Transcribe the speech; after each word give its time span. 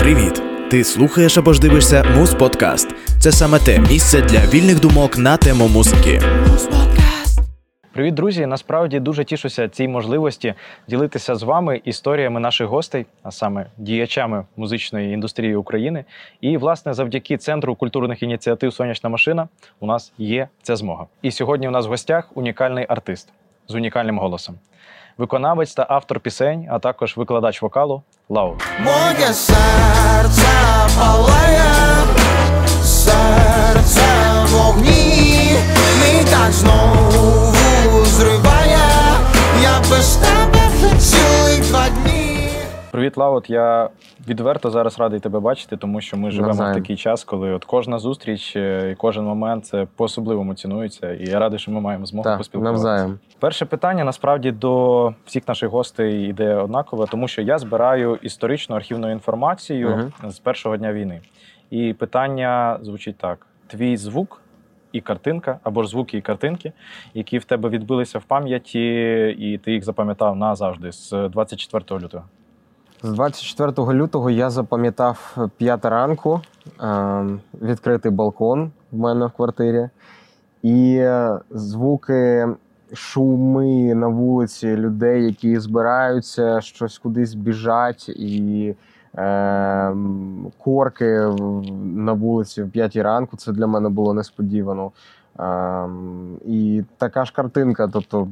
Привіт! 0.00 0.42
Ти 0.70 0.84
слухаєш 0.84 1.38
або 1.38 1.52
ж 1.52 1.60
дивишся 1.60 2.04
Муз 2.16 2.34
Подкаст. 2.34 2.94
Це 3.18 3.32
саме 3.32 3.58
те 3.58 3.78
місце 3.78 4.20
для 4.20 4.38
вільних 4.38 4.80
думок 4.80 5.18
на 5.18 5.36
тему 5.36 5.68
музики. 5.68 6.20
Привіт, 7.92 8.14
друзі! 8.14 8.46
Насправді 8.46 9.00
дуже 9.00 9.24
тішуся 9.24 9.68
цій 9.68 9.88
можливості 9.88 10.54
ділитися 10.88 11.34
з 11.34 11.42
вами 11.42 11.80
історіями 11.84 12.40
наших 12.40 12.68
гостей, 12.68 13.06
а 13.22 13.30
саме 13.30 13.66
діячами 13.76 14.44
музичної 14.56 15.14
індустрії 15.14 15.56
України. 15.56 16.04
І, 16.40 16.56
власне, 16.56 16.94
завдяки 16.94 17.36
центру 17.36 17.74
культурних 17.74 18.22
ініціатив 18.22 18.72
Сонячна 18.72 19.10
машина 19.10 19.48
у 19.80 19.86
нас 19.86 20.12
є 20.18 20.48
ця 20.62 20.76
змога. 20.76 21.06
І 21.22 21.30
сьогодні 21.30 21.68
у 21.68 21.70
нас 21.70 21.86
в 21.86 21.88
гостях 21.88 22.36
унікальний 22.36 22.86
артист 22.88 23.32
з 23.68 23.74
унікальним 23.74 24.18
голосом, 24.18 24.54
виконавець 25.20 25.74
та 25.74 25.86
автор 25.88 26.20
пісень, 26.20 26.68
а 26.70 26.78
також 26.78 27.16
викладач 27.16 27.62
вокалу 27.62 28.02
LAUD. 28.28 28.56
Моє 28.80 29.32
серце 29.32 30.48
палає, 30.98 31.64
серце 32.82 34.09
Привіт, 42.90 43.16
LAUD. 43.16 43.50
Я 43.50 43.90
відверто 44.28 44.70
зараз 44.70 44.98
радий 44.98 45.20
тебе 45.20 45.40
бачити, 45.40 45.76
тому 45.76 46.00
що 46.00 46.16
ми 46.16 46.30
живемо 46.30 46.48
Навзаєм. 46.48 46.72
в 46.72 46.76
такий 46.76 46.96
час, 46.96 47.24
коли 47.24 47.52
от 47.52 47.64
кожна 47.64 47.98
зустріч 47.98 48.56
е, 48.56 48.90
і 48.92 48.94
кожен 48.94 49.24
момент 49.24 49.66
це 49.66 49.86
по-особливому 49.96 50.54
цінується. 50.54 51.12
І 51.12 51.30
я 51.30 51.38
радий, 51.38 51.58
що 51.58 51.70
ми 51.70 51.80
маємо 51.80 52.06
змогу 52.06 52.24
Так, 52.24 52.38
поспілкуватися. 52.38 52.84
навзаєм. 52.84 53.18
Перше 53.38 53.66
питання 53.66 54.04
насправді 54.04 54.52
до 54.52 55.14
всіх 55.26 55.48
наших 55.48 55.70
гостей 55.70 56.28
йде 56.28 56.54
однакове, 56.54 57.06
тому 57.10 57.28
що 57.28 57.42
я 57.42 57.58
збираю 57.58 58.18
історичну 58.22 58.76
архівну 58.76 59.10
інформацію 59.10 60.12
з 60.28 60.38
першого 60.38 60.76
дня 60.76 60.92
війни. 60.92 61.20
І 61.70 61.92
питання 61.92 62.78
звучить 62.82 63.18
так: 63.18 63.46
твій 63.66 63.96
звук 63.96 64.42
і 64.92 65.00
картинка, 65.00 65.58
або 65.62 65.82
ж 65.82 65.88
звуки 65.90 66.18
і 66.18 66.20
картинки, 66.20 66.72
які 67.14 67.38
в 67.38 67.44
тебе 67.44 67.68
відбилися 67.68 68.18
в 68.18 68.24
пам'яті, 68.24 68.80
і 69.38 69.58
ти 69.58 69.72
їх 69.72 69.84
запам'ятав 69.84 70.36
назавжди 70.36 70.92
з 70.92 71.28
24 71.28 72.00
лютого. 72.00 72.24
З 73.02 73.12
24 73.12 73.98
лютого 73.98 74.30
я 74.30 74.50
запам'ятав 74.50 75.36
п'ята 75.56 75.90
ранку, 75.90 76.40
е, 76.82 77.24
відкритий 77.62 78.10
балкон 78.10 78.70
в 78.92 78.98
мене 78.98 79.26
в 79.26 79.30
квартирі, 79.30 79.88
і 80.62 80.96
е, 80.96 81.38
звуки, 81.50 82.48
шуми 82.92 83.94
на 83.94 84.08
вулиці 84.08 84.76
людей, 84.76 85.24
які 85.24 85.58
збираються, 85.58 86.60
щось 86.60 86.98
кудись 86.98 87.34
біжать, 87.34 88.08
і 88.08 88.74
е, 89.18 89.94
корки 90.58 91.20
на 91.84 92.12
вулиці 92.12 92.62
в 92.62 92.70
п'ятій 92.70 93.02
ранку. 93.02 93.36
Це 93.36 93.52
для 93.52 93.66
мене 93.66 93.88
було 93.88 94.14
несподівано. 94.14 94.92
Ем, 95.40 96.38
і 96.46 96.82
така 96.96 97.24
ж 97.24 97.32
картинка, 97.32 97.88
тобто 97.92 98.28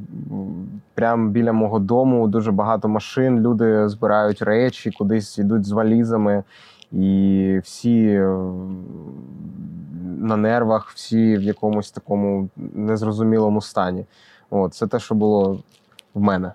прямо 0.93 1.29
біля 1.29 1.53
мого 1.53 1.79
дому 1.79 2.27
дуже 2.27 2.51
багато 2.51 2.87
машин, 2.87 3.39
люди 3.39 3.89
збирають 3.89 4.41
речі, 4.41 4.91
кудись 4.91 5.37
йдуть 5.37 5.65
з 5.65 5.71
валізами, 5.71 6.43
і 6.91 7.59
всі 7.63 8.19
на 10.19 10.37
нервах, 10.37 10.91
всі 10.95 11.37
в 11.37 11.41
якомусь 11.41 11.91
такому 11.91 12.49
незрозумілому 12.73 13.61
стані. 13.61 14.05
От, 14.49 14.73
це 14.73 14.87
те, 14.87 14.99
що 14.99 15.15
було 15.15 15.59
в 16.13 16.21
мене. 16.21 16.51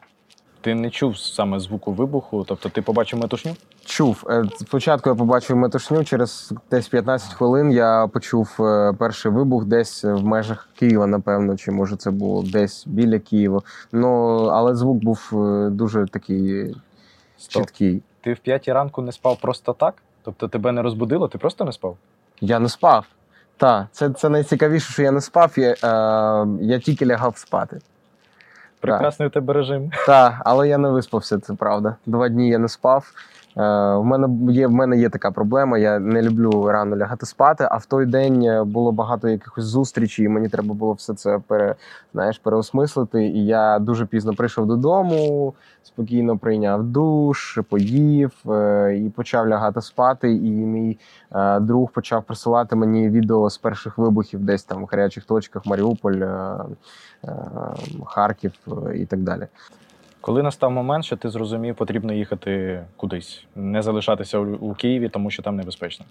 Ти 0.60 0.74
не 0.74 0.90
чув 0.90 1.18
саме 1.18 1.60
звуку 1.60 1.92
вибуху, 1.92 2.44
тобто 2.48 2.68
ти 2.68 2.82
побачив 2.82 3.20
метушню? 3.20 3.54
Чув. 3.84 4.24
Е, 4.30 4.44
Спочатку 4.60 5.08
я 5.10 5.14
побачив 5.14 5.56
метушню, 5.56 6.04
через 6.04 6.52
десь 6.70 6.88
15 6.88 7.32
хвилин 7.32 7.72
я 7.72 8.06
почув 8.12 8.56
е, 8.60 8.92
перший 8.98 9.32
вибух 9.32 9.64
десь 9.64 10.04
в 10.04 10.24
межах 10.24 10.68
Києва, 10.78 11.06
напевно, 11.06 11.56
чи 11.56 11.70
може 11.70 11.96
це 11.96 12.10
було 12.10 12.42
десь 12.42 12.86
біля 12.86 13.18
Києва. 13.18 13.60
Ну, 13.92 14.36
але 14.44 14.74
звук 14.74 15.04
був 15.04 15.30
е, 15.32 15.70
дуже 15.70 16.06
такий 16.06 16.74
Стоп. 17.38 17.62
чіткий. 17.62 18.02
Ти 18.20 18.32
в 18.32 18.38
п'ятій 18.38 18.72
ранку 18.72 19.02
не 19.02 19.12
спав 19.12 19.38
просто 19.40 19.72
так? 19.72 19.94
Тобто 20.22 20.48
тебе 20.48 20.72
не 20.72 20.82
розбудило, 20.82 21.28
ти 21.28 21.38
просто 21.38 21.64
не 21.64 21.72
спав? 21.72 21.96
Я 22.40 22.58
не 22.58 22.68
спав. 22.68 23.06
Так, 23.56 23.86
це, 23.92 24.10
це 24.10 24.28
найцікавіше, 24.28 24.92
що 24.92 25.02
я 25.02 25.10
не 25.10 25.20
спав. 25.20 25.52
Я, 25.56 25.70
е, 25.70 26.46
я 26.60 26.78
тільки 26.78 27.06
лягав 27.06 27.38
спати. 27.38 27.80
Прекрасний 28.80 29.28
у 29.28 29.30
тебе 29.30 29.52
режим. 29.52 29.90
Так, 30.06 30.34
але 30.44 30.68
я 30.68 30.78
не 30.78 30.88
виспався, 30.88 31.38
це 31.38 31.54
правда. 31.54 31.96
Два 32.06 32.28
дні 32.28 32.48
я 32.48 32.58
не 32.58 32.68
спав. 32.68 33.12
Е, 33.56 33.60
в, 33.96 34.04
мене 34.04 34.52
є, 34.52 34.66
в 34.66 34.72
мене 34.72 34.98
є 34.98 35.08
така 35.08 35.30
проблема. 35.30 35.78
Я 35.78 35.98
не 35.98 36.22
люблю 36.22 36.68
рано 36.70 36.96
лягати 36.96 37.26
спати, 37.26 37.68
а 37.70 37.76
в 37.76 37.86
той 37.86 38.06
день 38.06 38.42
е, 38.42 38.64
було 38.64 38.92
багато 38.92 39.28
якихось 39.28 39.64
зустрічей, 39.64 40.24
і 40.24 40.28
мені 40.28 40.48
треба 40.48 40.74
було 40.74 40.92
все 40.92 41.14
це 41.14 41.40
пере, 41.46 41.74
знаєш, 42.12 42.38
переосмислити. 42.38 43.24
І 43.24 43.46
я 43.46 43.78
дуже 43.78 44.06
пізно 44.06 44.34
прийшов 44.34 44.66
додому, 44.66 45.54
спокійно 45.82 46.38
прийняв 46.38 46.84
душ, 46.84 47.58
поїв 47.68 48.32
е, 48.50 48.96
і 49.06 49.10
почав 49.10 49.48
лягати 49.48 49.80
спати. 49.80 50.32
І 50.32 50.50
мій 50.50 50.98
друг 51.60 51.90
почав 51.90 52.22
присилати 52.22 52.76
мені 52.76 53.08
відео 53.10 53.50
з 53.50 53.58
перших 53.58 53.98
вибухів, 53.98 54.40
десь 54.40 54.64
там 54.64 54.82
в 54.82 54.88
гарячих 54.90 55.24
точках 55.24 55.66
Маріуполь, 55.66 56.20
Харків 58.04 58.52
і 58.94 59.06
так 59.06 59.20
далі. 59.20 59.46
Коли 60.24 60.42
настав 60.42 60.70
момент, 60.70 61.04
що 61.04 61.16
ти 61.16 61.30
зрозумів, 61.30 61.74
потрібно 61.74 62.12
їхати 62.12 62.84
кудись, 62.96 63.44
не 63.56 63.82
залишатися 63.82 64.38
у, 64.38 64.74
Києві, 64.74 65.08
тому 65.08 65.30
що 65.30 65.42
там 65.42 65.56
небезпечно. 65.56 66.06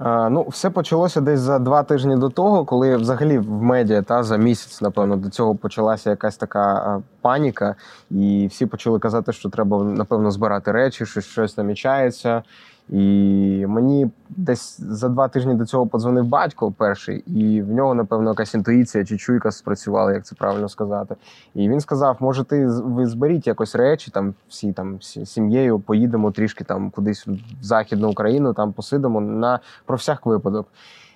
Ну, 0.00 0.46
все 0.48 0.70
почалося 0.70 1.20
десь 1.20 1.40
за 1.40 1.58
два 1.58 1.82
тижні 1.82 2.16
до 2.16 2.28
того, 2.28 2.64
коли 2.64 2.96
взагалі 2.96 3.38
в 3.38 3.62
медіа 3.62 4.02
та 4.02 4.22
за 4.22 4.36
місяць, 4.36 4.82
напевно, 4.82 5.16
до 5.16 5.30
цього 5.30 5.54
почалася 5.54 6.10
якась 6.10 6.36
така 6.36 7.02
паніка, 7.20 7.74
і 8.10 8.46
всі 8.50 8.66
почали 8.66 8.98
казати, 8.98 9.32
що 9.32 9.48
треба 9.48 9.84
напевно 9.84 10.30
збирати 10.30 10.72
речі, 10.72 11.06
що 11.06 11.20
щось 11.20 11.56
намічається. 11.56 12.42
І 12.88 13.66
мені 13.68 14.10
десь 14.30 14.80
за 14.80 15.08
два 15.08 15.28
тижні 15.28 15.54
до 15.54 15.66
цього 15.66 15.86
подзвонив 15.86 16.24
батько 16.24 16.72
перший, 16.72 17.18
і 17.18 17.62
в 17.62 17.72
нього, 17.72 17.94
напевно, 17.94 18.30
якась 18.30 18.54
інтуїція 18.54 19.04
чи 19.04 19.16
чуйка 19.16 19.50
спрацювала, 19.50 20.12
як 20.12 20.24
це 20.24 20.34
правильно 20.34 20.68
сказати. 20.68 21.16
І 21.54 21.68
він 21.68 21.80
сказав: 21.80 22.16
може, 22.20 22.44
ти 22.44 22.66
ви 22.66 23.06
зберіть 23.06 23.46
якось 23.46 23.74
речі, 23.74 24.10
там 24.10 24.34
всі 24.48 24.72
там 24.72 25.02
сім'єю 25.02 25.78
поїдемо 25.78 26.30
трішки 26.30 26.64
там 26.64 26.90
кудись 26.90 27.26
в 27.26 27.38
Західну 27.62 28.10
Україну, 28.10 28.52
там 28.52 28.72
посидимо 28.72 29.20
на 29.20 29.60
про 29.86 29.96
всяк 29.96 30.26
випадок. 30.26 30.66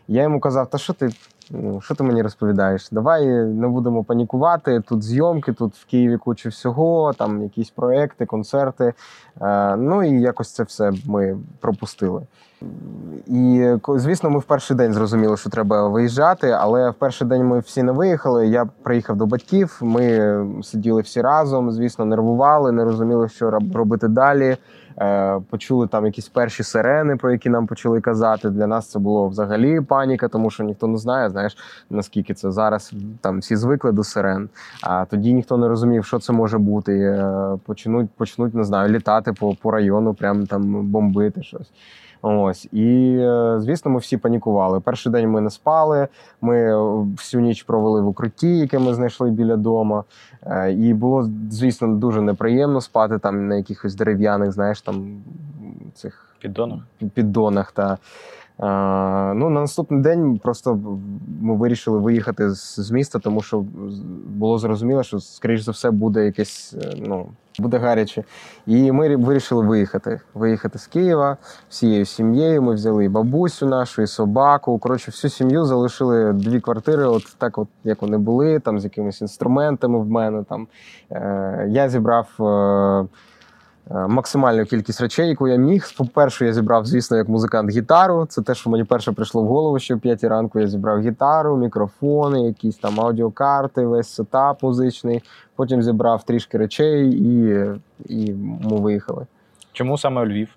Я 0.08 0.22
йому 0.22 0.40
казав: 0.40 0.70
та 0.70 0.78
що 0.78 0.92
ти? 0.92 1.10
Ну, 1.50 1.81
Що 1.81 1.94
ти 1.94 2.04
мені 2.04 2.22
розповідаєш? 2.22 2.88
Давай 2.91 3.26
не 3.44 3.69
будемо 3.69 4.04
панікувати. 4.04 4.81
Тут 4.81 5.03
зйомки, 5.03 5.53
тут 5.53 5.75
в 5.75 5.86
Києві 5.86 6.16
куча 6.16 6.48
всього, 6.48 7.12
там 7.12 7.42
якісь 7.42 7.70
проекти, 7.70 8.26
концерти. 8.26 8.92
Е, 9.41 9.76
ну 9.76 10.03
і 10.03 10.20
якось 10.20 10.53
це 10.53 10.62
все 10.62 10.92
ми 11.06 11.38
пропустили. 11.60 12.22
І 13.26 13.72
звісно, 13.88 14.31
ми 14.31 14.38
в 14.38 14.42
перший 14.42 14.76
день 14.76 14.92
зрозуміли, 14.92 15.37
що 15.37 15.50
треба 15.50 15.88
виїжджати, 15.88 16.50
але 16.50 16.91
в 16.91 16.94
перший 16.94 17.26
день 17.26 17.44
ми 17.44 17.58
всі 17.58 17.82
не 17.82 17.92
виїхали. 17.92 18.47
Я 18.47 18.66
приїхав 18.82 19.16
до 19.16 19.26
батьків. 19.26 19.78
Ми 19.82 20.47
сиділи 20.62 21.03
всі 21.03 21.20
разом. 21.22 21.72
Звісно, 21.72 22.04
нервували, 22.04 22.72
не 22.72 22.84
розуміли, 22.84 23.28
що 23.28 23.50
роб- 23.50 23.76
робити 23.76 24.08
далі. 24.08 24.56
Е, 25.00 25.41
Почули 25.50 25.86
там 25.86 26.06
якісь 26.06 26.28
перші 26.28 26.62
сирени, 26.62 27.16
про 27.16 27.32
які 27.32 27.50
нам 27.50 27.66
почали 27.66 28.00
казати. 28.00 28.50
Для 28.50 28.66
нас 28.66 28.91
це 28.91 28.98
було 28.98 29.28
взагалі 29.28 29.81
паніка, 29.81 30.28
тому 30.28 30.50
що 30.50 30.64
ніхто 30.64 30.86
не 30.86 30.98
знає, 30.98 31.31
знаєш, 31.31 31.56
наскільки 31.91 32.34
це 32.34 32.50
зараз 32.50 32.92
там 33.20 33.38
всі 33.38 33.56
звикли 33.56 33.92
до 33.92 34.04
сирен. 34.04 34.48
А 34.82 35.04
тоді 35.04 35.34
ніхто 35.34 35.56
не 35.56 35.69
розумів, 35.69 36.04
що 36.04 36.19
це 36.19 36.32
може 36.32 36.58
бути. 36.58 36.98
Е, 36.98 37.58
Почнуть, 37.66 38.10
почнуть, 38.16 38.54
не 38.54 38.64
знаю, 38.64 38.92
літати 38.92 39.32
по, 39.32 39.54
по 39.54 39.70
району, 39.70 40.14
прям 40.14 40.47
там 40.47 40.87
бомбити 40.87 41.42
щось. 41.42 41.70
Ось 42.23 42.69
і 42.73 43.17
е, 43.20 43.56
звісно, 43.61 43.91
ми 43.91 43.99
всі 43.99 44.17
панікували. 44.17 44.81
Перший 44.81 45.12
день 45.12 45.31
ми 45.31 45.41
не 45.41 45.50
спали. 45.50 46.09
Ми 46.41 46.56
е, 46.59 46.76
всю 47.17 47.41
ніч 47.41 47.62
провели 47.62 48.00
в 48.00 48.09
укритті, 48.09 48.59
яке 48.59 48.79
ми 48.79 48.94
знайшли 48.94 49.31
біля 49.31 49.56
дому. 49.56 50.05
Е, 50.43 50.73
І 50.73 50.94
було, 50.94 51.29
звісно, 51.50 51.88
дуже 51.88 52.23
неприємно 52.23 52.81
спати 52.81 53.19
там 53.19 53.49
на 53.49 53.55
якихось 53.56 53.94
дерев'яних, 53.94 54.53
знаєш, 54.53 54.81
там 54.82 55.23
цих 55.94 56.25
Піддонах? 56.41 56.81
піддонах. 57.15 57.73
Та, 57.73 57.99
ну, 58.60 59.50
на 59.50 59.60
наступний 59.60 60.00
день 60.00 60.40
просто 60.43 60.78
ми 61.40 61.56
вирішили 61.56 61.99
виїхати 61.99 62.50
з, 62.55 62.90
міста, 62.90 63.19
тому 63.19 63.43
що 63.43 63.64
було 64.26 64.58
зрозуміло, 64.58 65.02
що, 65.02 65.20
скоріш 65.20 65.60
за 65.60 65.72
все, 65.72 65.90
буде 65.90 66.25
якесь, 66.25 66.75
е, 66.82 66.93
ну, 67.06 67.26
буде 67.58 67.78
гаряче. 67.78 68.25
І 68.66 68.93
ми 68.93 69.16
вирішили 69.16 69.66
виїхати. 69.66 70.20
Виїхати 70.34 70.78
з 70.78 70.87
Києва 70.87 71.37
всією 71.69 72.05
сім'єю. 72.05 72.62
Ми 72.62 72.75
взяли 72.75 73.05
і 73.05 73.08
бабусю 73.08 73.66
нашу, 73.66 74.02
і 74.02 74.06
собаку. 74.06 74.78
Коротше, 74.78 75.10
всю 75.10 75.31
сім'ю 75.31 75.64
залишили 75.64 76.32
дві 76.32 76.60
квартири, 76.60 77.05
от 77.05 77.37
так, 77.38 77.58
от 77.58 77.69
як 77.84 78.02
вони 78.02 78.19
були, 78.19 78.60
там 78.60 78.81
з 78.81 78.84
якимись 78.84 79.20
інструментами 79.20 79.99
в 79.99 80.08
мене. 80.08 80.44
Там. 80.44 80.66
Е, 81.10 81.66
я 81.69 81.88
зібрав. 81.88 82.28
Е, 83.90 84.06
максимальну 84.06 84.64
кількість 84.64 85.00
речей, 85.00 85.29
яку 85.29 85.49
я 85.49 85.56
міг. 85.56 85.93
По-перше, 85.96 86.46
я 86.46 86.52
зібрав, 86.52 86.87
звісно, 86.87 87.17
як 87.17 87.29
музикант 87.29 87.70
гітару. 87.70 88.26
Це 88.26 88.43
те, 88.43 88.55
що 88.55 88.70
мені 88.70 88.85
перше 88.85 89.12
прийшло 89.12 89.43
в 89.43 89.46
голову, 89.46 89.79
що 89.79 89.94
о 89.94 89.99
5 89.99 90.25
ранку 90.25 90.61
я 90.61 90.69
зібрав 90.69 91.00
гітару, 91.00 91.56
мікрофони, 91.56 92.43
якісь 92.43 92.76
там 92.76 93.00
аудіокарти, 93.00 93.87
весь 93.87 94.08
сетап 94.08 94.62
музичний. 94.62 95.23
Потім 95.56 95.82
зібрав 95.82 96.23
трішки 96.23 96.58
речей 96.58 97.11
і, 97.11 97.64
і 98.06 98.32
ми 98.35 98.81
виїхали. 98.81 99.26
Чому 99.73 99.99
саме 99.99 100.25
Львів? 100.25 100.49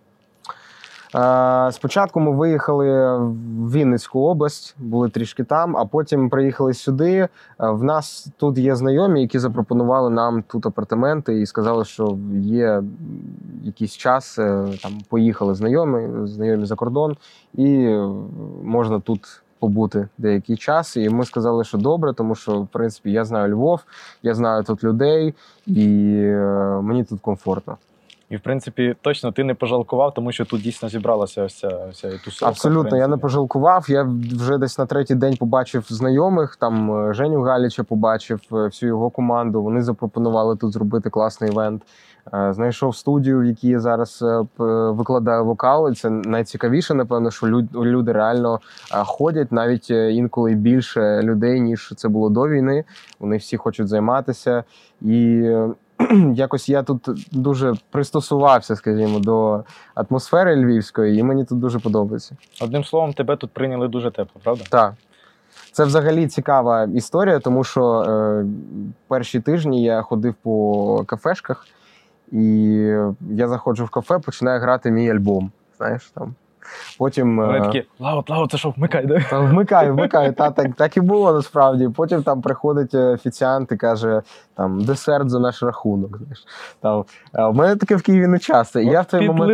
Е, 1.15 1.71
Спочатку 1.71 2.19
ми 2.19 2.31
виїхали 2.31 3.17
в 3.17 3.71
Вінницьку 3.71 4.19
область, 4.19 4.75
були 4.79 5.09
трішки 5.09 5.43
там, 5.43 5.77
а 5.77 5.85
потім 5.85 6.29
приїхали 6.29 6.73
сюди. 6.73 7.11
Е, 7.13 7.29
В 7.59 7.83
нас 7.83 8.27
тут 8.37 8.57
є 8.57 8.75
знайомі, 8.75 9.21
які 9.21 9.39
запропонували 9.39 10.09
нам 10.09 10.43
тут 10.47 10.65
апартаменти 10.65 11.41
і 11.41 11.45
сказали, 11.45 11.85
що 11.85 12.17
є 12.41 12.83
якийсь 13.63 13.97
час. 13.97 14.39
е, 14.39 14.65
Там 14.83 14.91
поїхали 15.09 15.55
знайомі, 15.55 16.27
знайомі 16.27 16.65
за 16.65 16.75
кордон, 16.75 17.17
і 17.53 17.97
можна 18.63 18.99
тут 18.99 19.41
побути 19.59 20.07
деякий 20.17 20.57
час. 20.57 20.97
І 20.97 21.09
ми 21.09 21.25
сказали, 21.25 21.63
що 21.63 21.77
добре, 21.77 22.13
тому 22.13 22.35
що 22.35 22.61
в 22.61 22.67
принципі 22.67 23.11
я 23.11 23.25
знаю 23.25 23.53
Львов, 23.53 23.81
я 24.23 24.33
знаю 24.33 24.63
тут 24.63 24.83
людей, 24.83 25.33
і 25.67 25.83
мені 26.81 27.03
тут 27.03 27.19
комфортно. 27.19 27.77
І 28.31 28.37
в 28.37 28.39
принципі, 28.39 28.95
точно 29.01 29.31
ти 29.31 29.43
не 29.43 29.53
пожалкував, 29.53 30.13
тому 30.13 30.31
що 30.31 30.45
тут 30.45 30.61
дійсно 30.61 30.89
зібралася 30.89 31.47
ця, 31.49 31.67
ось 31.89 32.01
тусовка. 32.01 32.47
Абсолютно, 32.47 32.97
я 32.97 33.07
не 33.07 33.17
пожалкував. 33.17 33.85
Я 33.89 34.09
вже 34.31 34.57
десь 34.57 34.77
на 34.77 34.85
третій 34.85 35.15
день 35.15 35.37
побачив 35.37 35.85
знайомих. 35.89 36.55
Там 36.55 37.07
е, 37.09 37.13
Женю 37.13 37.41
Галіча 37.41 37.83
побачив 37.83 38.41
е, 38.51 38.55
всю 38.55 38.87
його 38.87 39.09
команду. 39.09 39.63
Вони 39.63 39.81
запропонували 39.81 40.55
тут 40.55 40.73
зробити 40.73 41.09
класний 41.09 41.51
івент. 41.51 41.81
Е, 42.33 42.53
Знайшов 42.53 42.95
студію, 42.95 43.39
в 43.39 43.45
якій 43.45 43.67
я 43.67 43.79
зараз 43.79 44.23
викладаю 44.57 45.45
вокал. 45.45 45.91
І 45.91 45.95
Це 45.95 46.09
найцікавіше, 46.09 46.93
напевно, 46.93 47.31
що 47.31 47.47
люди 47.73 48.11
реально 48.11 48.59
ходять 48.91 49.51
навіть 49.51 49.89
інколи 49.89 50.53
більше 50.53 51.21
людей, 51.23 51.61
ніж 51.61 51.93
це 51.97 52.09
було 52.09 52.29
до 52.29 52.47
війни. 52.47 52.83
Вони 53.19 53.37
всі 53.37 53.57
хочуть 53.57 53.87
займатися. 53.87 54.63
І 55.01 55.49
якось 56.35 56.69
я 56.69 56.83
тут 56.83 57.09
дуже 57.31 57.73
пристосувався, 57.89 58.75
скажімо, 58.75 59.19
до 59.19 59.63
атмосфери 59.95 60.55
львівської, 60.55 61.19
і 61.19 61.23
мені 61.23 61.45
тут 61.45 61.59
дуже 61.59 61.79
подобається. 61.79 62.35
Одним 62.61 62.83
словом, 62.83 63.13
тебе 63.13 63.35
тут 63.35 63.51
прийняли 63.51 63.87
дуже 63.87 64.11
тепло, 64.11 64.41
правда? 64.43 64.63
Так. 64.69 64.93
Це 65.71 65.85
взагалі 65.85 66.27
цікава 66.27 66.83
історія, 66.83 67.39
тому 67.39 67.63
що 67.63 68.01
е, 68.01 68.45
перші 69.07 69.39
тижні 69.39 69.83
я 69.83 70.01
ходив 70.01 70.33
по 70.33 71.03
кафешках, 71.07 71.67
і 72.31 72.43
я 73.29 73.47
заходжу 73.47 73.85
в 73.85 73.89
кафе, 73.89 74.19
починає 74.19 74.59
грати 74.59 74.91
мій 74.91 75.11
альбом. 75.11 75.51
Знаєш 75.77 76.11
там. 76.13 76.35
Потім 76.99 77.37
Вони 77.37 77.57
е, 77.57 77.61
такі, 77.61 77.85
LAUD, 77.99 78.29
LAUD, 78.29 78.51
це 78.51 78.57
що, 78.57 78.73
вмикай, 78.77 79.05
да? 79.05 79.19
та 79.29 79.39
вмикаю, 79.39 79.93
вмикаю. 79.93 80.33
Та, 80.33 80.51
так, 80.51 80.75
так 80.75 80.97
і 80.97 81.01
було 81.01 81.33
насправді. 81.33 81.89
Потім 81.89 82.23
там 82.23 82.41
приходить 82.41 82.93
е, 82.93 83.13
офіціант 83.13 83.71
і 83.71 83.75
каже: 83.75 84.21
там 84.55 84.83
десерт 84.83 85.29
за 85.29 85.39
наш 85.39 85.63
рахунок. 85.63 86.17
Знаєш. 86.17 86.45
Там, 86.81 87.05
е, 87.35 87.45
в 87.45 87.55
мене 87.55 87.75
таке 87.75 87.95
в 87.95 88.01
Києві 88.01 88.27
не 88.27 88.39
часто. 88.39 88.79
І 88.79 88.85
я 88.85 89.01
в 89.01 89.05
цей 89.05 89.27
момент 89.27 89.51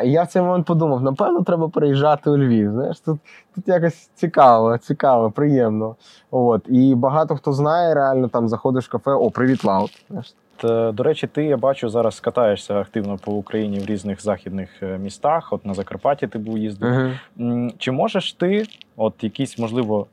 блін. 0.00 0.10
і 0.10 0.12
я 0.12 0.22
в 0.22 0.26
цей 0.26 0.42
момент 0.42 0.66
подумав: 0.66 1.02
напевно, 1.02 1.42
треба 1.42 1.68
переїжджати 1.68 2.30
у 2.30 2.36
Львів. 2.36 2.72
Знаєш, 2.72 3.00
тут, 3.00 3.18
тут 3.54 3.68
якось 3.68 4.10
цікаво, 4.14 4.78
цікаво, 4.78 5.30
приємно. 5.30 5.96
От. 6.30 6.62
І 6.68 6.94
багато 6.94 7.36
хто 7.36 7.52
знає, 7.52 7.94
реально 7.94 8.28
там 8.28 8.48
заходиш 8.48 8.88
в 8.88 8.90
кафе, 8.90 9.10
о, 9.10 9.30
привіт, 9.30 9.64
Лаут. 9.64 10.04
Знаєш. 10.08 10.34
Е, 10.64 10.92
До 10.92 11.02
речі, 11.02 11.26
ти 11.26 11.44
я 11.44 11.56
бачу 11.56 11.88
зараз 11.88 12.20
катаєшся 12.20 12.74
активно 12.74 13.16
по 13.18 13.32
Україні 13.32 13.78
в 13.78 13.86
різних 13.86 14.22
західних 14.22 14.82
е, 14.82 14.98
містах. 14.98 15.52
От 15.52 15.66
на 15.66 15.74
Закарпатті 15.74 16.26
ти 16.26 16.38
був 16.38 16.58
їздив. 16.58 17.10
М, 17.40 17.72
Чи 17.78 17.92
можеш 17.92 18.32
ти, 18.32 18.66
от 18.96 19.14
якісь 19.24 19.58
можливо 19.58 20.06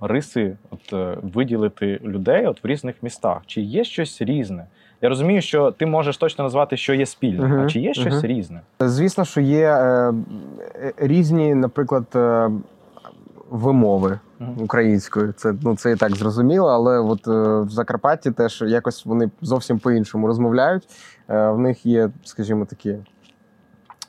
риси, 0.00 0.56
от 0.70 0.92
е, 0.92 1.16
виділити 1.22 2.00
людей 2.04 2.46
от 2.46 2.64
в 2.64 2.66
різних 2.66 2.94
містах? 3.02 3.38
Чи 3.46 3.60
є 3.60 3.84
щось 3.84 4.22
різне? 4.22 4.66
Я 5.02 5.08
розумію, 5.08 5.42
що 5.42 5.70
ти 5.70 5.86
можеш 5.86 6.16
точно 6.16 6.44
назвати, 6.44 6.76
що 6.76 6.94
є 6.94 7.06
спільне, 7.06 7.46
Мгм, 7.46 7.60
а 7.60 7.66
чи 7.66 7.80
є 7.80 7.94
щось 7.94 8.14
мгм. 8.14 8.26
різне? 8.26 8.60
Звісно, 8.80 9.24
що 9.24 9.40
є 9.40 9.68
е, 9.68 10.12
різні, 10.96 11.54
наприклад, 11.54 12.04
е, 12.14 12.50
вимови. 13.50 14.18
Українською. 14.58 15.32
Це 15.32 15.54
ну 15.62 15.76
це 15.76 15.92
і 15.92 15.96
так 15.96 16.16
зрозуміло, 16.16 16.68
але 16.68 16.98
от 16.98 17.28
е, 17.28 17.60
в 17.60 17.70
Закарпатті 17.70 18.30
теж 18.30 18.62
якось 18.66 19.06
вони 19.06 19.30
зовсім 19.42 19.78
по-іншому 19.78 20.26
розмовляють. 20.26 20.88
Е, 21.28 21.50
в 21.50 21.58
них 21.58 21.86
є, 21.86 22.10
скажімо, 22.24 22.64
такі. 22.64 22.96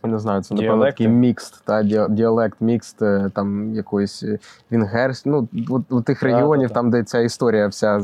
Не 0.05 0.19
знаю, 0.19 0.41
це 0.43 0.55
напевно 0.55 0.75
Діалекти? 0.75 0.91
такий 0.91 1.07
мікст, 1.07 1.61
та 1.65 1.83
діалект, 2.09 2.61
мікст 2.61 3.01
е, 3.01 3.31
там 3.33 3.75
якоїсь 3.75 4.23
вінгерсь, 4.71 5.25
ну 5.25 5.47
от, 5.69 5.91
у 5.91 6.01
тих 6.01 6.23
регіонів, 6.23 6.67
так. 6.67 6.75
там, 6.75 6.89
де 6.89 7.03
ця 7.03 7.19
історія 7.19 7.67
вся 7.67 8.01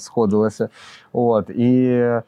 сходилася. 0.00 0.68
От 1.12 1.50
і 1.50 1.86
е, 1.88 2.22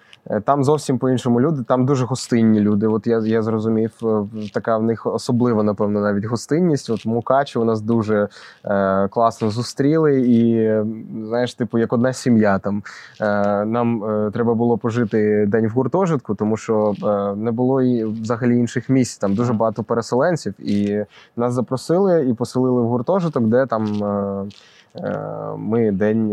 там 0.45 0.65
зовсім 0.65 0.99
по-іншому 0.99 1.41
люди, 1.41 1.63
там 1.69 1.87
дуже 1.87 2.05
гостинні 2.05 2.61
люди. 2.61 2.87
От 2.87 3.07
я, 3.07 3.19
я 3.19 3.43
зрозумів, 3.43 3.93
е, 4.03 4.27
така 4.55 4.79
в 4.79 4.83
них 4.83 5.07
особлива, 5.07 5.63
напевно, 5.63 6.01
навіть 6.01 6.25
гостинність. 6.25 6.91
От 6.91 7.07
Мукачі 7.07 7.59
у 7.59 7.65
нас 7.65 7.81
дуже 7.81 8.29
е, 8.65 9.09
класно 9.09 9.51
зустріли, 9.51 10.21
і 10.21 10.71
знаєш, 11.27 11.55
типу, 11.55 11.79
як 11.79 11.93
одна 11.93 12.13
сім'я. 12.13 12.59
Там 12.59 12.83
е, 13.21 13.65
нам 13.65 14.05
е, 14.05 14.31
треба 14.31 14.55
було 14.55 14.79
пожити 14.79 15.47
день 15.49 15.67
в 15.67 15.71
гуртожитку, 15.71 16.35
тому 16.35 16.57
що 16.57 16.95
е, 17.05 17.37
не 17.37 17.51
було 17.51 17.83
і 17.83 18.05
взагалі 18.05 18.57
інших 18.57 18.89
місць. 18.89 19.19
Там 19.19 19.35
дуже 19.35 19.53
багато 19.53 19.83
переселенців, 19.83 20.55
і 20.59 21.05
нас 21.37 21.55
запросили 21.55 22.27
і 22.29 22.35
поселили 22.35 22.83
в 22.83 22.87
гуртожиток, 22.87 23.45
де 23.45 23.67
там 23.67 24.05
е, 24.05 24.45
е, 24.97 25.19
ми 25.57 25.91
день 25.91 26.33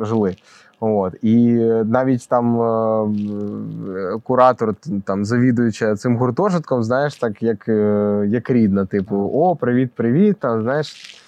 жили. 0.00 0.36
От 0.80 1.14
і 1.22 1.54
навіть 1.84 2.28
там 2.28 2.62
е, 2.62 4.18
куратор, 4.22 4.74
там 5.04 5.24
завідуюча 5.24 5.96
цим 5.96 6.16
гуртожитком, 6.16 6.82
знаєш, 6.82 7.16
так 7.16 7.42
як, 7.42 7.68
е, 7.68 8.24
як 8.28 8.50
рідна, 8.50 8.86
типу, 8.86 9.30
о, 9.34 9.56
привіт, 9.56 9.92
привіт. 9.94 10.36
Там 10.40 10.62
знаєш. 10.62 11.24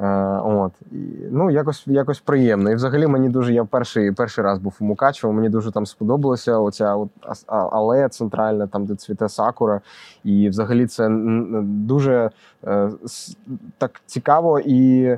Е, 0.00 0.06
от 0.44 0.72
і, 0.92 0.96
ну 1.30 1.50
якось 1.50 1.86
якось 1.86 2.20
приємно. 2.20 2.70
І 2.70 2.74
взагалі 2.74 3.06
мені 3.06 3.28
дуже 3.28 3.52
я 3.52 3.64
перший 3.64 4.12
перший 4.12 4.44
раз 4.44 4.58
був 4.58 4.76
у 4.80 4.84
Мукачево. 4.84 5.32
Мені 5.32 5.48
дуже 5.48 5.72
там 5.72 5.86
сподобалося. 5.86 6.58
Оця 6.58 6.94
от 6.94 7.08
алея 7.46 8.08
центральна, 8.08 8.66
там 8.66 8.86
де 8.86 8.94
цвіте 8.94 9.28
сакура. 9.28 9.80
І 10.24 10.48
взагалі 10.48 10.86
це 10.86 11.08
дуже 11.62 12.30
е, 12.64 12.90
так 13.78 14.00
цікаво 14.06 14.60
і. 14.60 15.16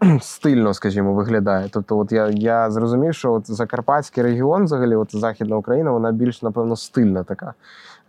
Стильно, 0.20 0.74
скажімо, 0.74 1.14
виглядає. 1.14 1.68
Тобто, 1.72 1.98
от 1.98 2.12
я, 2.12 2.28
я 2.28 2.70
зрозумів, 2.70 3.14
що 3.14 3.32
от 3.32 3.50
Закарпатський 3.50 4.22
регіон, 4.24 4.64
взагалі, 4.64 4.94
от 4.94 5.16
Західна 5.16 5.56
Україна, 5.56 5.90
вона 5.90 6.12
більш, 6.12 6.42
напевно, 6.42 6.76
стильна 6.76 7.24
така. 7.24 7.54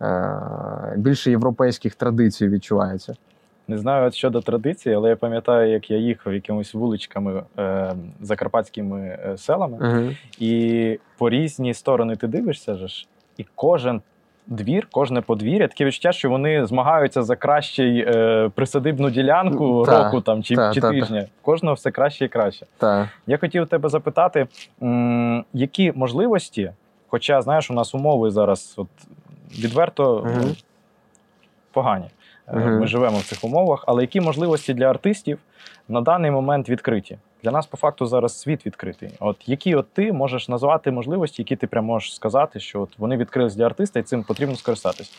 Е, 0.02 0.94
більше 0.96 1.30
європейських 1.30 1.94
традицій 1.94 2.48
відчувається. 2.48 3.14
Не 3.68 3.78
знаю 3.78 4.06
от 4.06 4.14
щодо 4.14 4.40
традиції, 4.40 4.94
але 4.94 5.08
я 5.08 5.16
пам'ятаю, 5.16 5.72
як 5.72 5.90
я 5.90 5.96
їхав 5.96 6.34
якимись 6.34 6.74
вуличками 6.74 7.42
е, 7.58 7.92
закарпатськими 8.20 9.00
е, 9.00 9.36
селами, 9.38 9.78
Угу. 9.80 10.10
і 10.38 10.98
по 11.18 11.30
різні 11.30 11.74
сторони 11.74 12.16
ти 12.16 12.26
дивишся 12.26 12.74
ж, 12.74 13.06
і 13.36 13.46
кожен. 13.54 14.00
Двір, 14.46 14.88
кожне 14.90 15.20
подвір'я, 15.20 15.68
таке 15.68 15.84
відчуття, 15.84 16.12
що 16.12 16.30
вони 16.30 16.66
змагаються 16.66 17.22
за 17.22 17.36
кращий 17.36 17.98
е, 18.08 18.50
присадибну 18.54 19.10
ділянку 19.10 19.82
Та, 19.86 20.04
року 20.04 20.20
там 20.20 20.42
чи, 20.42 20.56
та, 20.56 20.74
чи 20.74 20.80
та, 20.80 20.88
та. 20.88 20.94
тижня. 21.00 21.26
Кожного 21.42 21.74
все 21.74 21.90
краще 21.90 22.24
і 22.24 22.28
краще. 22.28 22.66
Так. 22.78 23.08
Я 23.26 23.38
хотів 23.38 23.66
тебе 23.66 23.88
запитати, 23.88 24.46
м, 24.82 25.44
які 25.52 25.92
можливості, 25.92 26.72
хоча 27.08 27.42
знаєш, 27.42 27.70
у 27.70 27.74
нас 27.74 27.94
умови 27.94 28.30
зараз 28.30 28.74
от, 28.76 28.88
відверто 29.58 30.30
ну, 30.36 30.54
погані. 31.72 32.06
Мгм. 32.52 32.80
Ми 32.80 32.86
живемо 32.86 33.18
в 33.18 33.22
цих 33.24 33.44
умовах, 33.44 33.84
але 33.86 34.02
які 34.02 34.20
можливості 34.20 34.74
для 34.74 34.90
артистів 34.90 35.38
на 35.88 36.00
даний 36.00 36.30
момент 36.30 36.68
відкриті? 36.68 37.18
Для 37.42 37.50
нас 37.50 37.66
по 37.66 37.76
факту 37.76 38.06
зараз 38.06 38.40
світ 38.40 38.66
відкритий. 38.66 39.10
От 39.20 39.48
які 39.48 39.74
от 39.74 39.92
ти 39.92 40.12
можеш 40.12 40.48
назвати 40.48 40.90
можливості, 40.90 41.42
які 41.42 41.56
ти 41.56 41.66
прямо 41.66 41.86
можеш 41.86 42.14
сказати, 42.14 42.60
що 42.60 42.80
от 42.80 42.98
вони 42.98 43.16
відкрились 43.16 43.56
для 43.56 43.66
артиста, 43.66 44.00
і 44.00 44.02
цим 44.02 44.22
потрібно 44.22 44.56
скористатись. 44.56 45.12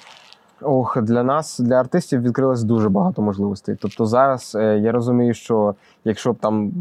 Ох, 0.61 1.01
для 1.01 1.23
нас, 1.23 1.59
для 1.59 1.75
артистів, 1.75 2.21
відкрилось 2.21 2.63
дуже 2.63 2.89
багато 2.89 3.21
можливостей. 3.21 3.77
Тобто 3.81 4.05
зараз 4.05 4.55
е, 4.55 4.79
я 4.79 4.91
розумію, 4.91 5.33
що 5.33 5.75
якщо 6.05 6.33
б 6.33 6.37
там 6.39 6.71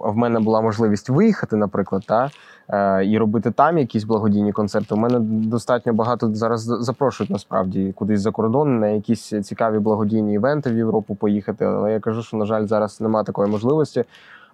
в 0.00 0.16
мене 0.16 0.40
була 0.40 0.60
можливість 0.60 1.08
виїхати, 1.08 1.56
наприклад, 1.56 2.02
та, 2.06 2.30
е, 2.68 3.06
і 3.06 3.18
робити 3.18 3.50
там 3.50 3.78
якісь 3.78 4.04
благодійні 4.04 4.52
концерти, 4.52 4.94
у 4.94 4.98
мене 4.98 5.18
достатньо 5.20 5.92
багато 5.92 6.34
зараз 6.34 6.60
запрошують 6.60 7.30
насправді 7.30 7.92
кудись 7.92 8.20
за 8.20 8.30
кордон 8.30 8.78
на 8.78 8.88
якісь 8.88 9.28
цікаві 9.28 9.78
благодійні 9.78 10.34
івенти 10.34 10.70
в 10.70 10.76
Європу 10.76 11.14
поїхати. 11.14 11.64
Але 11.64 11.92
я 11.92 12.00
кажу, 12.00 12.22
що 12.22 12.36
на 12.36 12.46
жаль, 12.46 12.66
зараз 12.66 13.00
немає 13.00 13.24
такої 13.24 13.50
можливості. 13.50 14.04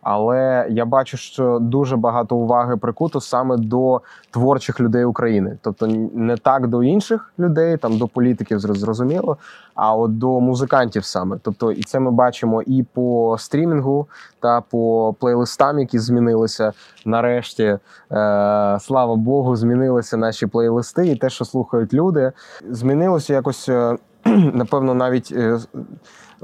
Але 0.08 0.66
я 0.70 0.84
бачу, 0.84 1.16
що 1.16 1.58
дуже 1.58 1.96
багато 1.96 2.36
уваги 2.36 2.76
прикуто 2.76 3.20
саме 3.20 3.56
до 3.56 4.00
творчих 4.30 4.80
людей 4.80 5.04
України, 5.04 5.58
тобто 5.62 5.86
не 6.14 6.36
так 6.36 6.66
до 6.66 6.82
інших 6.82 7.32
людей, 7.38 7.76
там 7.76 7.98
до 7.98 8.08
політиків 8.08 8.58
зрозуміло, 8.60 9.36
а 9.74 9.94
от 9.94 10.18
до 10.18 10.40
музикантів 10.40 11.04
саме. 11.04 11.38
Тобто, 11.42 11.72
і 11.72 11.82
це 11.82 12.00
ми 12.00 12.10
бачимо 12.10 12.62
і 12.62 12.82
по 12.82 13.36
стрімінгу 13.38 14.06
та 14.40 14.60
по 14.60 15.14
плейлистам, 15.20 15.78
які 15.78 15.98
змінилися. 15.98 16.72
Нарешті, 17.04 17.64
е, 17.64 17.78
слава 18.80 19.16
Богу, 19.16 19.56
змінилися 19.56 20.16
наші 20.16 20.46
плейлисти, 20.46 21.06
і 21.06 21.16
те, 21.16 21.30
що 21.30 21.44
слухають 21.44 21.94
люди, 21.94 22.32
змінилося 22.70 23.32
якось, 23.32 23.68
е, 23.68 23.96
напевно, 24.52 24.94
навіть. 24.94 25.32
е, 25.36 25.58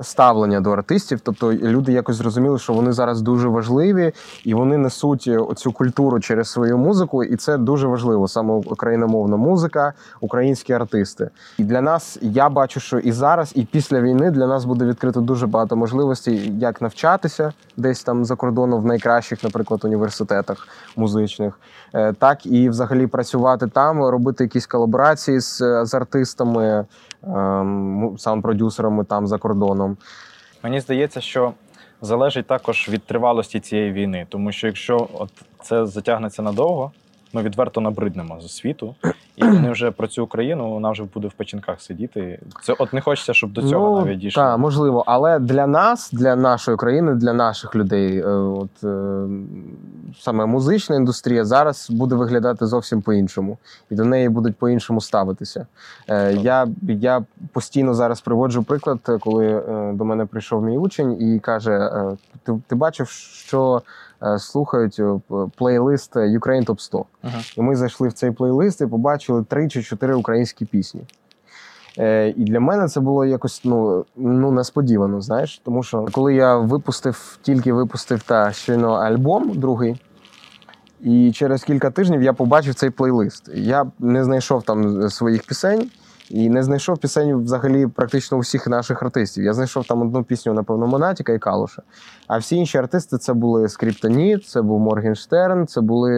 Ставлення 0.01 0.61
до 0.61 0.71
артистів, 0.71 1.21
тобто 1.23 1.53
люди 1.53 1.93
якось 1.93 2.17
зрозуміли, 2.17 2.59
що 2.59 2.73
вони 2.73 2.93
зараз 2.93 3.23
дуже 3.23 3.49
важливі, 3.49 4.13
і 4.45 4.55
вони 4.55 4.77
несуть 4.79 5.29
оцю 5.29 5.73
культуру 5.73 6.21
через 6.21 6.49
свою 6.49 6.79
музику, 6.79 7.25
і 7.25 7.37
це 7.37 7.59
дуже 7.59 7.87
важливо. 7.87 8.29
Саме 8.29 8.55
україномовна 8.55 9.37
музика, 9.37 9.93
українські 10.21 10.73
артисти. 10.73 11.31
І 11.59 11.65
для 11.65 11.81
нас 11.81 12.19
я 12.21 12.49
бачу, 12.49 12.81
що 12.81 12.99
і 12.99 13.13
зараз, 13.13 13.53
і 13.55 13.65
після 13.65 14.01
війни 14.01 14.31
для 14.31 14.47
нас 14.47 14.65
буде 14.65 14.85
відкрито 14.85 15.21
дуже 15.21 15.47
багато 15.47 15.77
можливостей, 15.77 16.53
як 16.59 16.83
навчатися 16.83 17.53
десь 17.77 18.03
там 18.03 18.25
за 18.25 18.37
кордоном 18.37 18.83
в 18.83 18.87
найкращих, 18.87 19.45
наприклад, 19.45 19.85
університетах 19.85 20.69
музичних, 20.97 21.61
е, 21.95 22.13
так 22.13 22.47
і 22.47 22.69
взагалі 22.69 23.07
працювати 23.07 23.67
там, 23.67 24.05
робити 24.05 24.45
якісь 24.45 24.67
колаборації 24.67 25.41
з, 25.41 25.85
з 25.85 25.95
артистами, 25.95 26.85
ем, 27.25 28.15
саунд-продюсерами 28.19 29.05
там 29.05 29.27
за 29.27 29.39
кордоном. 29.39 29.97
Мені 30.63 30.81
здається, 30.81 31.21
що 31.21 31.53
залежить 32.01 32.47
також 32.47 32.89
від 32.89 33.03
тривалості 33.03 33.61
цієї 33.61 33.93
війни, 33.93 34.27
тому 34.29 34.53
що 34.53 34.67
якщо 34.67 35.09
от 35.13 35.31
це 35.63 35.87
затягнеться 35.87 36.43
надовго, 36.43 36.93
ми 37.33 37.43
відверто 37.43 37.81
набриднемо 37.81 38.41
з 38.41 38.57
світу, 38.57 38.95
і 39.37 39.45
вони 39.45 39.71
вже 39.71 39.91
про 39.91 40.07
цю 40.07 40.25
Україну 40.25 40.71
вона 40.71 40.91
вже 40.91 41.05
буде 41.05 41.29
в 41.29 41.33
печінках 41.33 41.81
сидіти. 41.81 42.39
Це 42.63 42.75
от 42.79 42.93
не 42.93 43.01
хочеться, 43.01 43.35
щоб 43.35 43.53
до 43.53 43.63
цього 43.63 44.01
навіть 44.01 44.19
дійшло. 44.19 44.43
Так, 44.43 44.59
можливо, 44.59 45.05
але 45.07 45.39
для 45.39 45.67
нас, 45.67 46.11
для 46.13 46.37
нашої 46.37 46.77
країни, 46.77 47.15
для 47.15 47.33
наших 47.33 47.75
людей, 47.75 48.19
е, 48.19 48.27
от 48.29 48.85
е, 48.85 49.27
саме 50.21 50.47
музична 50.47 50.97
індустрія 50.97 51.45
зараз 51.45 51.91
буде 51.91 52.15
виглядати 52.15 52.67
зовсім 52.67 53.03
по-іншому, 53.03 53.59
і 53.91 53.95
до 53.95 54.05
неї 54.05 54.29
будуть 54.29 54.57
по-іншому 54.57 55.01
ставитися. 55.01 55.67
Е, 56.09 56.33
Я, 56.35 56.69
я 56.83 57.25
постійно 57.53 57.95
зараз 57.95 58.21
приводжу 58.21 58.65
приклад, 58.69 58.99
коли 59.21 59.63
до 59.95 60.05
мене 60.05 60.27
прийшов 60.27 60.63
мій 60.63 60.79
учень 60.79 61.23
і 61.23 61.41
каже: 61.41 61.91
Ти, 62.43 62.61
ти 62.67 62.75
бачив, 62.75 63.09
що 63.09 63.83
слухають 64.39 64.97
е, 64.99 65.21
плейлист 65.57 66.17
Ukraine 66.17 66.67
Top 66.67 66.79
100. 66.79 67.05
Ага. 67.23 67.41
І 67.57 67.63
ми 67.63 67.77
зайшли 67.77 68.09
в 68.09 68.13
цей 68.13 68.31
плейлист 68.31 68.81
і 68.81 68.87
побачили 68.87 69.45
три 69.45 69.69
чи 69.69 69.83
чотири 69.83 70.15
українські 70.15 70.65
пісні. 70.65 71.03
Е, 71.99 72.29
і 72.29 72.45
для 72.45 72.61
мене 72.61 72.89
це 72.89 73.01
було 73.01 73.25
якось 73.25 73.61
ну, 73.65 74.05
ну 74.17 74.51
несподівано, 74.51 75.21
знаєш. 75.21 75.61
Тому 75.65 75.83
що 75.83 76.07
коли 76.13 76.35
я 76.35 76.57
випустив, 76.57 77.39
тільки 77.43 77.73
випустив 77.73 78.23
та 78.23 78.53
щойно 78.53 78.93
альбом 78.93 79.53
другий, 79.55 80.01
і 81.01 81.33
через 81.33 81.65
кілька 81.65 81.91
тижнів 81.91 82.23
я 82.23 82.33
побачив 82.33 82.75
цей 82.75 82.91
плейлист. 82.91 83.51
Я 83.55 83.87
не 83.99 84.25
знайшов 84.25 84.63
там 84.63 85.11
своїх 85.11 85.47
пісень. 85.47 85.91
І 86.33 86.49
не 86.49 86.63
знайшов 86.63 86.99
пісень 86.99 87.43
взагалі 87.43 87.87
практично 87.87 88.39
усіх 88.39 88.67
наших 88.67 89.03
артистів. 89.03 89.45
Я 89.45 89.53
знайшов 89.53 89.87
там 89.87 90.03
одну 90.03 90.25
пісню, 90.25 90.53
напевно, 90.53 90.87
Монатіка 90.87 91.33
і 91.33 91.39
Калуша. 91.39 91.83
А 92.27 92.39
всі 92.39 92.57
інші 92.57 92.79
артисти 92.79 93.19
це 93.19 93.33
були 93.33 93.69
Скриптоніт, 93.69 94.47
це 94.47 94.63
був 94.63 94.81
Моргенштерн, 94.81 95.67
це 95.67 95.81
були. 95.81 96.13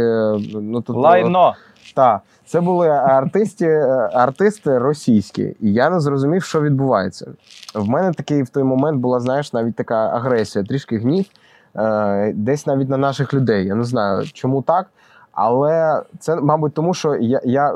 Ну, 0.55 0.81
тут, 0.81 0.97
Лайно! 0.97 1.55
так, 1.95 2.21
це 2.47 2.61
були 2.61 2.89
артисти, 2.89 3.67
артисти 4.13 4.79
російські, 4.79 5.57
і 5.61 5.73
я 5.73 5.91
не 5.91 6.01
зрозумів, 6.01 6.43
що 6.43 6.61
відбувається. 6.61 7.33
В 7.75 7.89
мене 7.89 8.13
такий 8.13 8.43
в 8.43 8.49
той 8.49 8.63
момент 8.63 9.01
була, 9.01 9.21
знаєш, 9.21 9.53
навіть 9.53 9.77
така 9.77 9.95
агресія, 9.95 10.65
трішки 10.65 10.99
гнів, 10.99 11.25
е, 11.77 12.33
десь 12.33 12.67
навіть 12.67 12.89
на 12.89 12.97
наших 12.97 13.35
людей. 13.35 13.67
Я 13.67 13.75
не 13.75 13.85
знаю, 13.85 14.25
чому 14.33 14.63
так. 14.63 14.87
Але 15.35 16.03
це, 16.19 16.37
мабуть, 16.37 16.75
тому 16.75 16.95
що 16.95 17.17
я, 17.17 17.41
я 17.45 17.75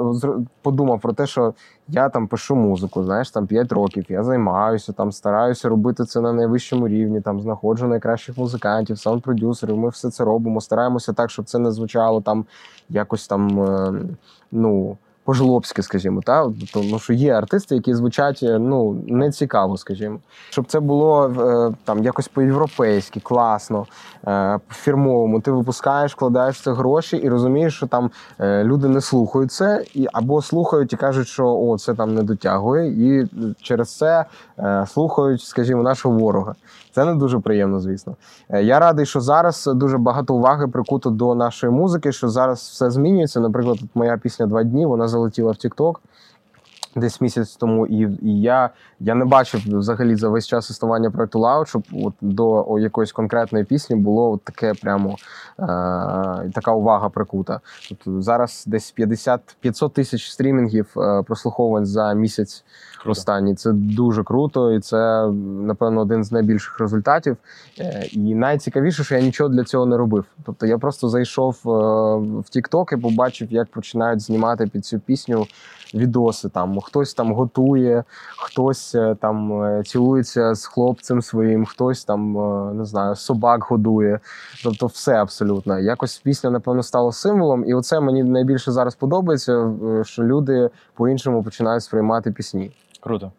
подумав 0.63 1.01
про 1.01 1.13
те, 1.13 1.27
що 1.27 1.55
я 1.89 2.09
там 2.09 2.29
пишу 2.29 2.57
музику, 2.57 3.05
знаєш, 3.05 3.31
там 3.31 3.47
5 3.47 3.73
років, 3.73 4.05
я 4.09 4.25
займаюся, 4.25 4.93
там 4.93 5.13
стараюся 5.13 5.69
робити 5.69 6.05
це 6.05 6.21
на 6.21 6.33
найвищому 6.33 6.89
рівні, 6.89 7.21
там 7.21 7.41
знаходжу 7.41 7.87
найкращих 7.87 8.39
музикантів, 8.39 8.97
саунд-продюсерів. 8.97 9.77
Ми 9.77 9.89
все 9.89 10.11
це 10.11 10.25
робимо, 10.25 10.61
стараємося 10.61 11.13
так, 11.13 11.31
щоб 11.31 11.45
це 11.45 11.59
не 11.59 11.71
звучало 11.71 12.21
там 12.21 12.45
якось 12.89 13.27
там, 13.27 13.63
е, 13.63 14.03
ну. 14.53 14.97
По-жлобськи, 15.29 15.83
скажімо, 15.83 16.21
та 16.25 16.51
тому 16.73 16.99
що 16.99 17.13
є 17.13 17.33
артисти, 17.33 17.75
які 17.75 17.95
звучать 17.95 18.41
е, 18.43 18.59
ну 18.59 19.03
не 19.07 19.31
цікаво, 19.31 19.77
скажімо, 19.77 20.19
щоб 20.51 20.67
це 20.67 20.81
було 20.81 21.27
е, 21.27 21.75
там 21.85 22.05
якось 22.05 22.29
по-європейськи, 22.29 23.21
класно, 23.21 23.87
е, 24.27 24.59
по-фірмовому. 24.69 25.41
Ти 25.41 25.51
випускаєш, 25.51 26.13
вкладаєш 26.13 26.61
це 26.61 26.73
гроші 26.73 27.17
і 27.17 27.29
розумієш, 27.29 27.77
що 27.77 27.87
там 27.87 28.11
люди 28.41 28.89
не 28.89 29.01
слухають 29.01 29.53
це, 29.53 29.85
і 29.95 30.07
або 30.13 30.43
слухають 30.43 30.93
і 30.93 30.97
кажуть, 30.97 31.29
що 31.29 31.47
о, 31.47 31.79
це 31.79 31.95
там 31.95 32.15
не 32.15 32.23
дотягує, 32.23 32.89
і 32.89 33.29
через 33.63 33.97
це 33.97 34.25
слухають, 34.87 35.43
скажімо, 35.43 35.83
нашого 35.83 36.19
ворога. 36.19 36.55
Це 36.99 37.05
не 37.05 37.15
дуже 37.15 37.39
приємно, 37.39 37.81
звісно. 37.81 38.17
Е, 38.49 38.63
Я 38.63 38.79
радий, 38.79 39.07
що 39.07 39.21
зараз 39.21 39.71
дуже 39.75 39.99
багато 39.99 40.35
уваги 40.35 40.69
прикуто 40.69 41.11
до 41.11 41.35
нашої 41.35 41.73
музики, 41.73 42.13
що 42.13 42.29
зараз 42.29 42.59
все 42.59 42.91
змінюється. 42.91 43.41
Наприклад, 43.41 43.79
моя 43.95 44.17
пісня 44.17 44.47
Два 44.47 44.63
дні 44.63 44.87
вона 44.87 45.09
залетіла 45.09 45.53
в 45.53 45.55
TikTok 45.55 45.95
десь 46.97 47.21
місяць 47.21 47.57
тому, 47.57 47.87
і, 47.87 47.97
і 48.23 48.41
я, 48.41 48.71
я 49.01 49.15
не 49.15 49.25
бачив 49.25 49.79
взагалі 49.79 50.17
за 50.17 50.29
весь 50.29 50.47
час 50.47 50.71
існування 50.71 51.11
проекту 51.11 51.39
Loud, 51.39 51.67
щоб 51.67 51.83
от 52.05 52.15
до 52.21 52.79
якоїсь 52.79 53.13
конкретної 53.13 53.65
пісні 53.65 53.97
було 53.97 54.31
от 54.31 54.43
таке 54.43 54.75
прямо 54.83 55.11
е, 55.11 55.17
така 56.55 56.73
увага 56.73 57.09
прикута. 57.09 57.61
Тобто 57.89 58.23
зараз 58.23 58.65
десь 58.67 58.91
50 58.91 59.57
500 59.61 59.93
тисяч 59.93 60.31
стрімінгів 60.31 60.87
е, 60.97 61.23
прослуховувань 61.23 61.87
за 61.87 62.13
місяць. 62.13 62.65
Останній. 63.07 63.55
Це 63.55 63.73
дуже 63.73 64.25
круто, 64.25 64.73
і 64.73 64.81
це 64.81 65.29
напевно 65.63 66.01
один 66.01 66.25
з 66.25 66.33
найбільших 66.33 66.81
результатів. 66.81 67.37
Е, 67.81 68.07
І 68.13 68.35
найцікавіше, 68.35 69.05
що 69.05 69.15
я 69.15 69.21
нічого 69.21 69.51
для 69.51 69.65
цього 69.65 69.87
не 69.87 69.97
робив. 69.97 70.25
Тобто 70.45 70.67
я 70.67 70.79
просто 70.79 71.09
зайшов 71.09 71.61
е, 71.67 71.69
в 72.19 72.45
TikTok 72.57 72.95
і 72.95 72.97
побачив, 72.97 73.53
як 73.53 73.69
починають 73.71 74.21
знімати 74.21 74.67
під 74.67 74.87
цю 74.87 74.99
пісню 74.99 75.47
відоси. 75.95 76.49
Там 76.49 76.81
хтось 76.81 77.15
там 77.15 77.33
готує, 77.33 78.05
хтось 78.37 78.95
е, 78.95 79.17
там 79.21 79.63
цілується 79.85 80.55
з 80.55 80.67
хлопцем 80.67 81.23
своїм, 81.23 81.65
хтось 81.65 82.05
там 82.05 82.33
не 82.77 82.85
знаю, 82.85 83.15
собак 83.15 83.65
годує. 83.65 84.21
Тобто, 84.65 84.87
все 84.87 85.15
абсолютно. 85.15 85.79
Якось 85.79 86.19
пісня, 86.19 86.51
напевно, 86.51 86.83
стала 86.83 87.13
символом, 87.13 87.65
і 87.65 87.75
оце 87.75 88.01
мені 88.01 88.25
найбільше 88.25 88.73
зараз 88.73 88.95
подобається, 88.95 89.71
що 90.03 90.23
люди 90.23 90.71
по-іншому 90.95 91.43
починають 91.43 91.83
сприймати 91.83 92.31
пісні. 92.31 92.73
Круто. 93.01 93.33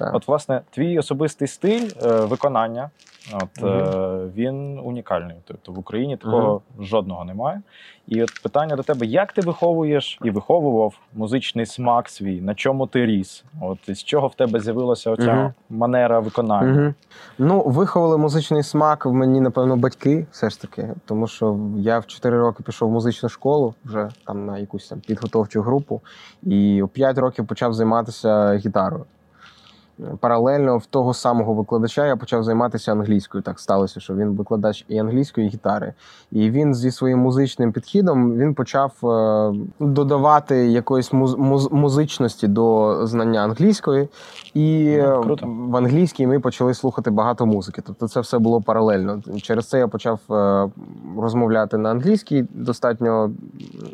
Так. 0.00 0.14
От, 0.14 0.28
власне, 0.28 0.60
твій 0.70 0.98
особистий 0.98 1.48
стиль 1.48 1.88
е, 2.02 2.20
виконання, 2.20 2.90
от, 3.32 3.64
е, 3.64 4.30
він 4.36 4.78
унікальний. 4.78 5.36
Тобто 5.44 5.72
в 5.72 5.78
Україні 5.78 6.16
такого 6.16 6.62
жодного 6.80 7.24
немає. 7.24 7.62
І 8.08 8.22
от 8.22 8.42
питання 8.42 8.76
до 8.76 8.82
тебе: 8.82 9.06
як 9.06 9.32
ти 9.32 9.40
виховуєш 9.40 10.18
і 10.24 10.30
виховував 10.30 10.94
музичний 11.14 11.66
смак 11.66 12.08
свій? 12.08 12.40
На 12.40 12.54
чому 12.54 12.86
ти 12.86 13.06
ріс? 13.06 13.44
От 13.60 13.78
з 13.88 14.04
чого 14.04 14.26
в 14.26 14.34
тебе 14.34 14.60
з'явилася 14.60 15.10
оця 15.10 15.34
Мгм. 15.34 15.52
манера 15.70 16.20
виконання? 16.20 16.82
Угу. 16.82 16.94
Ну, 17.38 17.62
виховали 17.62 18.18
музичний 18.18 18.62
смак 18.62 19.06
в 19.06 19.12
мені, 19.12 19.40
напевно, 19.40 19.76
батьки, 19.76 20.26
все 20.30 20.50
ж 20.50 20.60
таки. 20.60 20.88
Тому 21.04 21.26
що 21.26 21.58
я 21.76 21.98
в 21.98 22.06
4 22.06 22.38
роки 22.38 22.62
пішов 22.62 22.88
в 22.88 22.92
музичну 22.92 23.28
школу, 23.28 23.74
вже 23.84 24.08
там 24.26 24.46
на 24.46 24.58
якусь 24.58 24.88
там 24.88 25.00
підготовчу 25.00 25.62
групу, 25.62 26.00
і 26.42 26.82
у 26.82 26.88
5 26.88 27.18
років 27.18 27.46
почав 27.46 27.74
займатися 27.74 28.54
гітарою. 28.56 29.04
Паралельно 30.20 30.78
в 30.78 30.86
того 30.86 31.14
самого 31.14 31.54
викладача 31.54 32.06
я 32.06 32.16
почав 32.16 32.42
займатися 32.44 32.92
англійською. 32.92 33.42
Так 33.42 33.60
сталося, 33.60 34.00
що 34.00 34.14
він 34.14 34.28
викладач 34.36 34.84
і 34.88 34.98
англійської 34.98 35.46
і 35.46 35.50
гітари. 35.50 35.92
І 36.32 36.50
він 36.50 36.74
зі 36.74 36.90
своїм 36.90 37.18
музичним 37.18 37.72
підхідом 37.72 38.36
він 38.36 38.54
почав 38.54 38.92
е, 39.04 39.52
додавати 39.80 40.56
якоїсь 40.68 41.12
муз- 41.12 41.36
муз- 41.36 41.72
музичності 41.74 42.48
до 42.48 42.96
знання 43.06 43.40
англійської. 43.40 44.08
І 44.54 44.96
Ну, 45.02 45.20
е, 45.20 45.22
круто. 45.22 45.46
в 45.46 45.76
англійській 45.76 46.26
ми 46.26 46.40
почали 46.40 46.74
слухати 46.74 47.10
багато 47.10 47.46
музики. 47.46 47.82
Тобто 47.86 48.08
це 48.08 48.20
все 48.20 48.38
було 48.38 48.60
паралельно. 48.60 49.22
Через 49.42 49.68
це 49.68 49.78
я 49.78 49.88
почав 49.88 50.20
е, 50.30 50.68
розмовляти 51.18 51.78
на 51.78 51.90
англійській 51.90 52.46
достатньо 52.54 53.30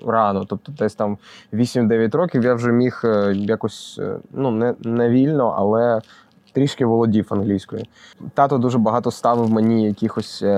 рано. 0.06 0.44
Тобто, 0.48 0.72
десь 0.78 0.94
там 0.94 1.18
8-9 1.52 2.16
років 2.16 2.44
я 2.44 2.54
вже 2.54 2.72
міг 2.72 3.02
якось 3.34 4.00
ну 4.32 4.50
не, 4.50 4.75
не 4.84 5.08
вільно, 5.08 5.54
але 5.58 5.95
трішки 6.56 6.86
володів 6.86 7.26
англійською. 7.30 7.82
Тато 8.34 8.58
дуже 8.58 8.78
багато 8.78 9.10
ставив 9.10 9.50
мені 9.50 9.86
якихось 9.86 10.42
е, 10.42 10.48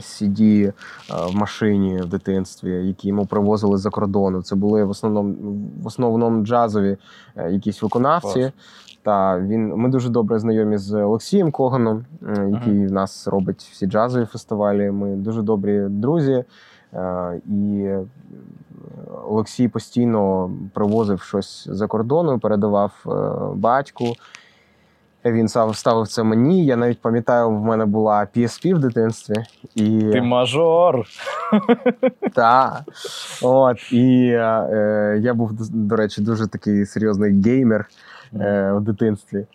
CD 0.00 0.66
е, 0.66 0.72
в 1.10 1.36
машині 1.36 1.96
в 1.96 2.06
дитинстві, 2.06 2.86
які 2.86 3.08
йому 3.08 3.26
привозили 3.26 3.78
за 3.78 3.90
кордону. 3.90 4.42
Це 4.42 4.56
були 4.56 4.84
в 4.84 4.90
основному 4.90 5.34
в 5.82 5.86
основному 5.86 6.44
джазові 6.44 6.96
е, 7.36 7.52
якісь 7.52 7.82
виконавці. 7.82 8.40
Клас. 8.40 8.52
Та 9.02 9.38
він 9.38 9.68
ми 9.68 9.88
дуже 9.88 10.08
добре 10.08 10.38
знайомі 10.38 10.78
з 10.78 10.94
Олексієм 10.94 11.50
Коганом, 11.50 12.04
який 12.48 12.86
в 12.86 12.92
нас 12.92 13.28
робить 13.28 13.68
всі 13.72 13.86
джазові 13.86 14.24
фестивалі. 14.24 14.90
Ми 14.90 15.16
дуже 15.16 15.42
добрі 15.42 15.86
друзі. 15.88 16.44
І 17.46 17.90
Олексій 19.28 19.68
постійно 19.68 20.50
привозив 20.74 21.22
щось 21.22 21.68
за 21.70 21.86
кордону, 21.86 22.38
передавав 22.38 22.92
батьку. 23.56 24.04
Він 25.32 25.48
сам 25.48 25.74
ставив 25.74 26.08
це 26.08 26.22
мені. 26.22 26.66
Я 26.66 26.76
навіть 26.76 27.00
пам'ятаю, 27.00 27.48
в 27.50 27.64
мене 27.64 27.86
була 27.86 28.26
PSP 28.36 28.74
в 28.74 28.78
дитинстві. 28.78 29.34
І... 29.74 30.00
Ти 30.12 30.22
мажор. 30.22 31.06
Так. 32.34 32.82
От, 33.42 33.92
і 33.92 34.28
е, 34.28 35.18
я 35.22 35.34
був, 35.34 35.50
до 35.70 35.96
речі, 35.96 36.22
дуже 36.22 36.46
такий 36.46 36.86
серйозний 36.86 37.42
геймер 37.42 37.88
е, 38.34 38.72
в 38.72 38.80
дитинстві. 38.80 39.46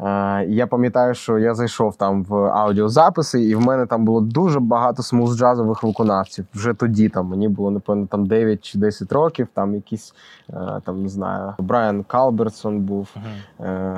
Е, 0.00 0.44
я 0.48 0.66
пам'ятаю, 0.66 1.14
що 1.14 1.38
я 1.38 1.54
зайшов 1.54 1.96
там 1.96 2.24
в 2.24 2.34
аудіозаписи, 2.34 3.42
і 3.42 3.54
в 3.54 3.60
мене 3.60 3.86
там 3.86 4.04
було 4.04 4.20
дуже 4.20 4.60
багато 4.60 5.02
смуз-джазових 5.02 5.86
виконавців. 5.86 6.46
Вже 6.54 6.74
тоді 6.74 7.08
там 7.08 7.26
мені 7.26 7.48
було, 7.48 7.70
напевно, 7.70 8.06
там 8.06 8.26
9 8.26 8.64
чи 8.64 8.78
10 8.78 9.12
років. 9.12 9.48
Там 9.54 9.74
якийсь 9.74 10.14
е, 10.50 10.80
там, 10.84 11.02
не 11.02 11.08
знаю, 11.08 11.54
Брайан 11.58 12.02
Калбертсон 12.02 12.80
був, 12.80 13.14
е, 13.60 13.96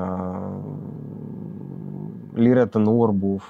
Ліра 2.38 2.66
Тенур 2.66 3.12
був. 3.12 3.42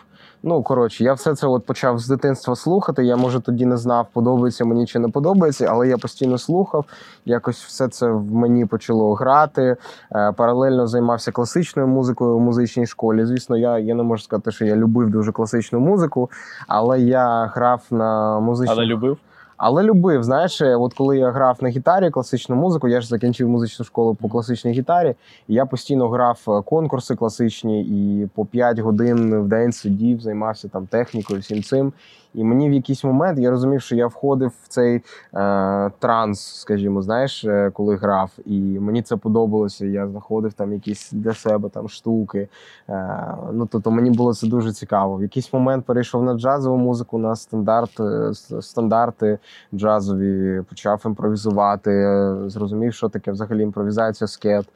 Ну, 0.48 0.62
коротше, 0.62 1.04
я 1.04 1.12
все 1.12 1.34
це 1.34 1.46
от 1.46 1.66
почав 1.66 1.98
з 1.98 2.08
дитинства 2.08 2.56
слухати. 2.56 3.04
Я, 3.04 3.16
може, 3.16 3.40
тоді 3.40 3.66
не 3.66 3.76
знав, 3.76 4.06
подобається 4.12 4.64
мені 4.64 4.86
чи 4.86 4.98
не 4.98 5.08
подобається, 5.08 5.66
але 5.70 5.88
я 5.88 5.98
постійно 5.98 6.38
слухав. 6.38 6.84
Якось 7.24 7.64
все 7.64 7.88
це 7.88 8.10
в 8.10 8.34
мені 8.34 8.66
почало 8.66 9.14
грати. 9.14 9.76
Е, 10.12 10.32
Паралельно 10.32 10.86
займався 10.86 11.32
класичною 11.32 11.88
музикою 11.88 12.36
в 12.36 12.40
музичній 12.40 12.86
школі. 12.86 13.24
Звісно, 13.24 13.56
я, 13.56 13.78
я 13.78 13.94
не 13.94 14.02
можу 14.02 14.22
сказати, 14.22 14.50
що 14.50 14.64
я 14.64 14.76
любив 14.76 15.10
дуже 15.10 15.32
класичну 15.32 15.80
музику, 15.80 16.30
але 16.68 17.00
я 17.00 17.46
грав 17.54 17.82
на 17.90 18.40
музичній 18.40 18.74
Але 18.76 18.86
любив? 18.86 19.18
Але 19.56 19.82
любив, 19.82 20.22
знаєш, 20.22 20.60
е, 20.60 20.76
от 20.76 20.94
коли 20.94 21.18
я 21.18 21.30
грав 21.30 21.58
на 21.60 21.68
гітарі 21.68 22.10
класичну 22.10 22.56
музику, 22.56 22.88
я 22.88 23.00
ж 23.00 23.08
закінчив 23.08 23.48
музичну 23.48 23.84
школу 23.84 24.14
по 24.14 24.28
класичній 24.28 24.72
гітарі, 24.72 25.14
і 25.48 25.54
я 25.54 25.66
постійно 25.66 26.08
грав 26.08 26.40
е, 26.48 26.62
конкурси 26.62 27.14
класичні 27.14 27.82
і 27.82 28.26
по 28.34 28.44
5 28.44 28.78
годин 28.78 29.40
в 29.40 29.48
день 29.48 29.72
сидів, 29.72 30.20
займався 30.20 30.68
там 30.68 30.86
технікою, 30.86 31.40
всім 31.40 31.62
цим. 31.62 31.92
І 32.36 32.44
мені 32.44 32.70
в 32.70 32.72
якийсь 32.72 33.04
момент 33.04 33.38
я 33.38 33.50
розумів, 33.50 33.82
що 33.82 33.96
я 33.96 34.06
входив 34.06 34.52
в 34.62 34.68
цей 34.68 35.02
е, 35.34 35.90
транс, 35.98 36.40
скажімо, 36.40 37.02
знаєш, 37.02 37.44
е, 37.44 37.70
коли 37.74 37.96
грав, 37.96 38.30
і 38.44 38.60
мені 38.60 39.02
це 39.02 39.16
подобалося. 39.16 39.86
Я 39.86 40.08
знаходив 40.08 40.52
там 40.52 40.72
якісь 40.72 41.12
для 41.12 41.34
себе 41.34 41.68
там 41.68 41.88
штуки. 41.88 42.48
Е, 42.88 43.34
ну 43.52 43.68
тобто 43.72 43.90
мені 43.90 44.10
було 44.10 44.34
це 44.34 44.46
дуже 44.46 44.72
цікаво. 44.72 45.16
В 45.16 45.22
якийсь 45.22 45.52
момент 45.52 45.84
перейшов 45.84 46.22
на 46.22 46.34
джазову 46.34 46.76
музику, 46.76 47.18
на 47.18 47.36
стандарт, 47.36 48.00
е, 48.00 48.34
стандарти 48.62 49.38
джазові, 49.74 50.62
почав 50.68 51.02
імпровізувати, 51.06 51.90
е, 51.90 52.36
зрозумів, 52.46 52.94
що 52.94 53.08
таке 53.08 53.32
взагалі 53.32 53.62
імпровізація, 53.62 54.28
скет. 54.28 54.66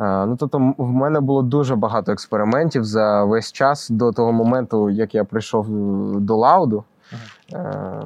Е, 0.00 0.26
Ну, 0.26 0.36
тобто, 0.36 0.74
в 0.78 0.92
мене 0.92 1.20
було 1.20 1.42
дуже 1.42 1.76
багато 1.76 2.12
експериментів 2.12 2.84
за 2.84 3.24
весь 3.24 3.52
час 3.52 3.90
до 3.90 4.12
того 4.12 4.32
моменту, 4.32 4.90
як 4.90 5.14
я 5.14 5.24
прийшов 5.24 5.66
е, 5.66 6.20
до 6.20 6.36
лауду, 6.36 6.84
е, 7.52 8.02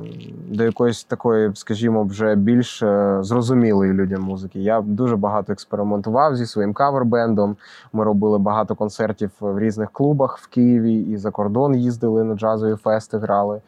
до 0.49 0.65
якоїсь 0.65 1.05
такої, 1.05 1.51
скажімо, 1.55 2.05
вже 2.05 2.35
більш 2.35 2.79
зрозумілої 3.21 3.93
людям 3.93 4.23
музики. 4.23 4.61
Я 4.61 4.81
дуже 4.81 5.17
багато 5.17 5.53
експериментував 5.53 6.37
зі 6.37 6.47
своїм 6.47 6.73
кавербендом. 6.73 7.57
Ми 7.93 8.05
робили 8.05 8.39
багато 8.39 8.75
концертів 8.75 9.31
в 9.41 9.59
різних 9.59 9.91
клубах 9.91 10.39
в 10.39 10.49
Києві 10.49 10.95
і 10.95 11.17
за 11.17 11.31
кордон 11.31 11.75
їздили 11.75 12.25
на 12.25 12.35
джазові 12.35 12.77
фести, 12.77 13.19
грали. 13.19 13.61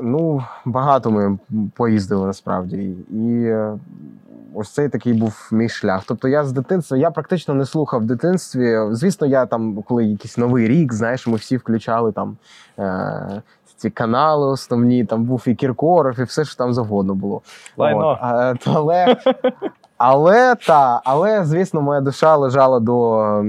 Ну, 0.00 0.44
багато 0.64 1.10
ми 1.10 1.38
поїздили 1.74 2.26
насправді. 2.26 2.76
І 3.10 3.42
е, 3.44 3.78
ось 4.54 4.70
цей 4.70 4.88
такий 4.88 5.12
був 5.12 5.48
мій 5.52 5.68
шлях. 5.68 6.02
Тобто 6.06 6.28
я 6.28 6.44
з 6.44 6.52
дитинства, 6.52 6.96
я 6.96 7.10
практично 7.10 7.54
не 7.54 7.66
слухав 7.66 8.00
в 8.00 8.04
дитинстві. 8.04 8.78
Звісно, 8.90 9.26
я 9.26 9.46
там, 9.46 9.82
коли 9.82 10.04
якийсь 10.04 10.38
новий 10.38 10.68
рік, 10.68 10.92
знаєш, 10.92 11.26
ми 11.26 11.36
всі 11.36 11.56
включали 11.56 12.12
там 12.12 12.36
е, 12.78 13.42
ці 13.76 13.90
канали 13.90 14.46
основні, 14.46 15.04
там 15.04 15.24
був 15.24 15.44
і 15.46 15.54
Кіркоров, 15.54 16.20
і 16.20 16.22
все 16.22 16.44
що 16.44 16.56
там 16.56 16.72
завгодно 16.72 17.14
було. 17.14 17.42
Лайно. 17.76 18.18
От, 18.22 18.68
але, 18.68 19.16
але 19.98 20.54
та, 20.54 21.00
але 21.04 21.44
звісно, 21.44 21.82
моя 21.82 22.00
душа 22.00 22.36
лежала 22.36 22.80
до, 22.80 23.42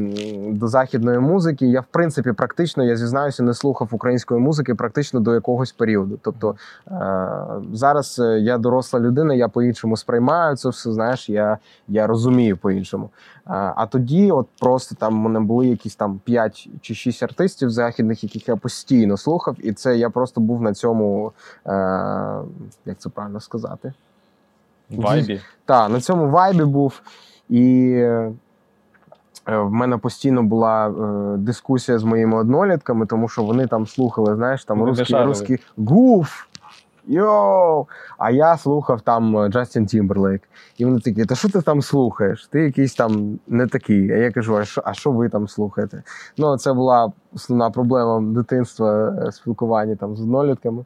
до 0.49 0.67
західної 0.67 1.19
музики. 1.19 1.67
Я, 1.67 1.81
в 1.81 1.86
принципі, 1.91 2.31
практично, 2.31 2.83
я 2.83 2.95
зізнаюся, 2.95 3.43
не 3.43 3.53
слухав 3.53 3.89
української 3.91 4.39
музики 4.39 4.75
практично 4.75 5.19
до 5.19 5.33
якогось 5.33 5.71
періоду. 5.71 6.19
Тобто 6.21 6.55
е, 6.88 7.27
зараз 7.73 8.19
е, 8.19 8.39
я 8.39 8.57
доросла 8.57 8.99
людина, 8.99 9.33
я 9.33 9.47
по-іншому 9.47 9.97
сприймаю 9.97 10.55
це 10.55 10.69
все. 10.69 10.91
Знаєш, 10.91 11.29
я, 11.29 11.57
я 11.88 12.07
розумію 12.07 12.57
по-іншому. 12.57 13.10
А, 13.45 13.73
а 13.75 13.86
тоді, 13.86 14.31
от 14.31 14.47
просто 14.60 14.95
там 14.95 15.15
мене 15.15 15.39
були 15.39 15.67
якісь 15.67 15.95
там 15.95 16.19
5 16.23 16.69
чи 16.81 16.95
6 16.95 17.23
артистів 17.23 17.69
західних, 17.69 18.23
яких 18.23 18.47
я 18.47 18.55
постійно 18.55 19.17
слухав, 19.17 19.55
і 19.60 19.73
це 19.73 19.97
я 19.97 20.10
просто 20.10 20.41
був 20.41 20.62
на 20.62 20.73
цьому, 20.73 21.31
е, 21.65 21.71
як 22.86 22.97
це 22.97 23.10
правильно 23.10 23.39
сказати. 23.39 23.93
Вайбі. 24.89 25.41
Так, 25.65 25.89
на 25.89 26.02
цьому 26.02 26.30
вайбі 26.30 26.63
був. 26.63 27.02
І 27.50 27.91
е, 27.95 28.32
в 29.45 29.71
мене 29.71 29.97
постійно 29.97 30.43
була 30.43 30.88
е, 30.88 31.38
дискусія 31.38 32.00
з 32.00 32.04
моїми 32.04 32.38
однолітками, 32.38 33.06
тому 33.06 33.30
що 33.30 33.43
вони 33.43 33.67
там 33.67 33.88
слухали, 33.88 34.36
знаєш, 34.36 34.65
там 34.65 34.84
русський, 34.84 35.23
русський 35.23 35.60
гуф. 35.78 36.43
Yo! 37.08 37.86
А 38.17 38.32
я 38.32 38.58
слухав 38.58 39.02
там 39.02 39.38
е, 39.38 39.50
Джастін 39.50 39.86
Тімберлейк. 39.86 40.41
І 40.78 40.86
вони 40.86 41.00
такі, 41.00 41.26
та 41.26 41.36
що 41.36 41.50
ти 41.50 41.62
там 41.62 41.82
слухаєш? 41.82 42.47
Ти 42.47 42.62
якийсь 42.62 42.95
там 42.95 43.39
не 43.47 43.67
такий. 43.67 44.12
А 44.12 44.15
я 44.15 44.32
кажу, 44.32 44.58
а 44.58 44.65
що, 44.65 44.82
а 44.86 44.93
що 44.93 45.12
ви 45.12 45.30
там 45.30 45.47
слухаєте? 45.47 46.04
Ну, 46.38 46.58
це 46.58 46.73
була 46.73 47.12
основна 47.36 47.69
проблема 47.69 48.34
дитинства 48.34 49.15
е, 49.28 49.32
спілкування 49.32 49.95
там 49.95 50.15
з 50.15 50.21
однолітками. 50.21 50.86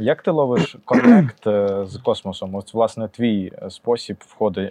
Як 0.00 0.22
ти 0.22 0.30
ловиш 0.30 0.76
connect 0.84 1.46
е, 1.46 1.84
з 1.86 1.96
космосом? 1.96 2.54
От, 2.54 2.74
власне, 2.74 3.08
твій 3.08 3.52
е, 3.62 3.70
спосіб 3.70 4.16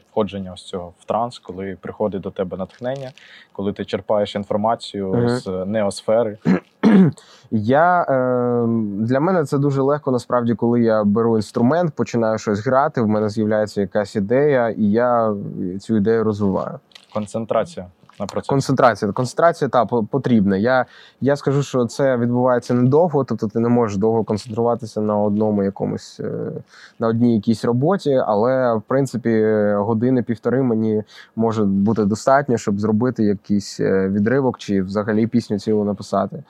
входження 0.09 0.53
ось 0.53 0.63
цього 0.63 0.93
в 0.99 1.05
транс, 1.05 1.39
коли 1.39 1.77
приходить 1.81 2.21
до 2.21 2.31
тебе 2.31 2.57
натхнення, 2.57 3.11
коли 3.53 3.73
ти 3.73 3.85
черпаєш 3.85 4.35
інформацію 4.35 5.07
Мгм. 5.07 5.29
з 5.29 5.65
ноосфери. 5.65 6.37
Я 7.51 8.01
е, 8.01 8.67
для 9.05 9.19
мене 9.19 9.45
це 9.45 9.57
дуже 9.57 9.81
легко. 9.81 10.11
Насправді, 10.11 10.55
коли 10.55 10.81
я 10.81 11.03
беру 11.03 11.35
інструмент, 11.35 11.93
починаю 11.95 12.37
щось 12.37 12.65
грати. 12.65 13.01
В 13.01 13.07
мене 13.07 13.29
з'являється 13.29 13.81
якась 13.81 14.15
ідея, 14.15 14.69
і 14.69 14.83
я 14.83 15.35
цю 15.79 15.97
ідею 15.97 16.23
розвиваю. 16.23 16.79
Концентрація 17.13 17.87
на 18.19 18.25
процес. 18.25 18.49
Концентрація. 18.49 19.11
Концентрація 19.11 19.69
та 19.69 19.85
потрібна. 19.85 20.57
Я, 20.57 20.85
я 21.21 21.35
скажу, 21.35 21.63
що 21.63 21.85
це 21.85 22.17
відбувається 22.17 22.73
недовго, 22.73 23.23
тобто 23.23 23.47
ти 23.47 23.59
не 23.59 23.69
можеш 23.69 23.97
довго 23.97 24.23
концентруватися 24.23 25.01
на 25.01 25.17
одному 25.17 25.63
якомусь 25.63 26.19
е, 26.19 26.51
на 26.99 27.07
одній 27.07 27.35
якійсь 27.35 27.65
роботі, 27.65 28.21
але 28.25 28.75
в 28.75 28.81
принципі 28.81 29.43
години-півтори 29.75 30.63
мені 30.63 31.03
може 31.35 31.63
бути 31.63 32.05
достатньо, 32.05 32.57
щоб 32.57 32.79
зробити 32.79 33.23
якийсь 33.23 33.79
е, 33.79 34.09
відривок 34.09 34.57
чи 34.57 34.81
взагалі 34.81 35.27
пісню 35.27 35.59
цілу 35.59 35.83
написати. 35.83 36.43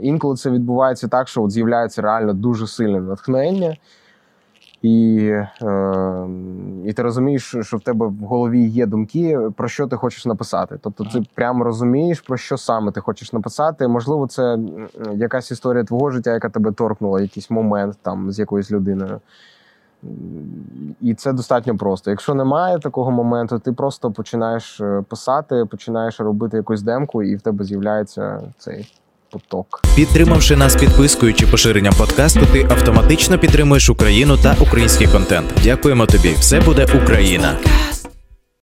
Інколи 0.00 0.36
це 0.36 0.50
відбувається 0.50 1.08
так, 1.08 1.28
що 1.28 1.42
от 1.42 1.50
з'являється 1.50 2.02
реально 2.02 2.32
дуже 2.32 2.66
сильне 2.66 3.00
натхнення. 3.00 3.76
І, 4.86 5.28
е, 5.62 6.28
і 6.84 6.92
ти 6.92 7.02
розумієш, 7.02 7.56
що 7.60 7.76
в 7.76 7.80
тебе 7.80 8.06
в 8.06 8.18
голові 8.18 8.66
є 8.66 8.86
думки, 8.86 9.38
про 9.56 9.68
що 9.68 9.86
ти 9.86 9.96
хочеш 9.96 10.26
написати. 10.26 10.78
Тобто 10.80 11.04
ти 11.04 11.22
прямо 11.34 11.64
розумієш, 11.64 12.20
про 12.20 12.36
що 12.36 12.58
саме 12.58 12.92
ти 12.92 13.00
хочеш 13.00 13.32
написати. 13.32 13.88
Можливо, 13.88 14.26
це 14.26 14.58
якась 15.14 15.50
історія 15.50 15.84
твого 15.84 16.10
життя, 16.10 16.32
яка 16.32 16.48
тебе 16.48 16.72
торкнула, 16.72 17.20
якийсь 17.20 17.50
момент 17.50 17.98
там 18.02 18.32
з 18.32 18.38
якоюсь 18.38 18.70
людиною. 18.70 19.20
І 21.00 21.14
це 21.14 21.32
достатньо 21.32 21.76
просто. 21.76 22.10
Якщо 22.10 22.34
немає 22.34 22.78
такого 22.78 23.10
моменту, 23.10 23.58
ти 23.58 23.72
просто 23.72 24.10
починаєш 24.10 24.80
е, 24.80 25.04
писати, 25.08 25.64
починаєш 25.64 26.20
робити 26.20 26.56
якусь 26.56 26.82
демку, 26.82 27.22
і 27.22 27.36
в 27.36 27.40
тебе 27.40 27.64
з'являється 27.64 28.40
цей 28.58 28.92
поток. 29.30 29.82
Підтримавши 29.96 30.56
нас 30.56 30.76
підпискою 30.76 31.34
чи 31.34 31.46
поширенням 31.46 31.94
подкасту, 31.94 32.40
ти 32.52 32.66
автоматично 32.70 33.38
підтримуєш 33.38 33.90
Україну 33.90 34.36
та 34.36 34.56
український 34.60 35.06
контент. 35.06 35.50
Дякуємо 35.64 36.06
тобі. 36.06 36.34
Все 36.40 36.60
буде 36.60 36.86
Україна. 37.02 37.58